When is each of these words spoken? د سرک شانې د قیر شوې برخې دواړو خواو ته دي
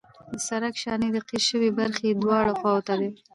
د 0.29 0.33
سرک 0.47 0.75
شانې 0.83 1.09
د 1.13 1.17
قیر 1.27 1.43
شوې 1.49 1.69
برخې 1.79 2.09
دواړو 2.11 2.57
خواو 2.59 2.85
ته 2.87 2.93
دي 2.99 3.09